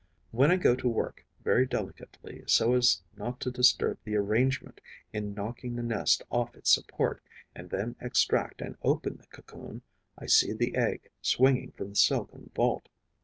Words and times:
When 0.31 0.49
I 0.49 0.55
go 0.55 0.75
to 0.77 0.89
work 0.89 1.27
very 1.43 1.67
delicately, 1.67 2.43
so 2.47 2.73
as 2.73 3.03
not 3.17 3.39
to 3.41 3.51
disturb 3.51 3.99
the 4.03 4.15
arrangement 4.15 4.81
in 5.13 5.35
knocking 5.35 5.75
the 5.75 5.83
nest 5.83 6.23
off 6.31 6.55
its 6.55 6.73
support, 6.73 7.21
and 7.53 7.69
then 7.69 7.95
extract 8.01 8.61
and 8.63 8.77
open 8.81 9.17
the 9.17 9.27
cocoon, 9.27 9.83
I 10.17 10.25
see 10.25 10.53
the 10.53 10.73
egg 10.75 11.09
swinging 11.21 11.73
from 11.73 11.89
the 11.89 11.95
silken 11.95 12.49
vault. 12.55 12.89